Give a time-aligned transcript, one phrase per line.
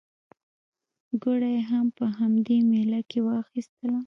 [1.21, 3.99] ګوړه یې هم په همدې مېله کې واخیستله.